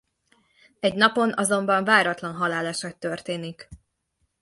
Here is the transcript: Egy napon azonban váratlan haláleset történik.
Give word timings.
Egy 0.79 0.93
napon 0.95 1.33
azonban 1.33 1.83
váratlan 1.83 2.35
haláleset 2.35 2.97
történik. 2.99 3.67